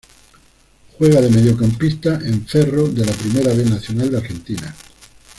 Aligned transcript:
Juega 0.97 1.21
de 1.21 1.29
mediocampista 1.29 2.15
en 2.25 2.47
Ferro 2.47 2.87
de 2.87 3.05
la 3.05 3.11
Primera 3.13 3.53
B 3.53 3.65
Nacional 3.65 4.09
de 4.09 4.17
Argentina. 4.17 4.75